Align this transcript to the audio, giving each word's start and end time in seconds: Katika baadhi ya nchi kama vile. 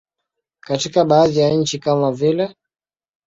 Katika 0.59 1.05
baadhi 1.05 1.39
ya 1.39 1.49
nchi 1.53 1.79
kama 1.79 2.11
vile. 2.11 2.55